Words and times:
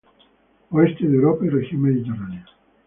Oeste 0.71 1.07
de 1.07 1.13
Europa 1.13 1.45
y 1.45 1.49
región 1.49 1.81
mediterránea. 1.83 2.43